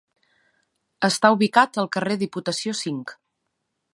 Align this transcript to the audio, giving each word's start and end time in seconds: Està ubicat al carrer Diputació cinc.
Està 1.07 1.31
ubicat 1.35 1.79
al 1.83 1.89
carrer 1.97 2.19
Diputació 2.23 2.75
cinc. 2.83 3.17